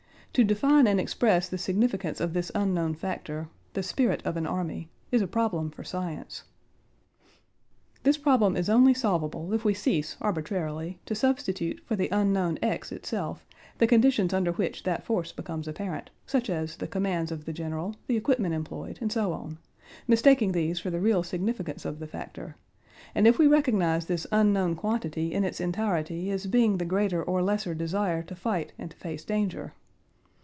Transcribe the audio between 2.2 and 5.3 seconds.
of this unknown factor—the spirit of an army—is a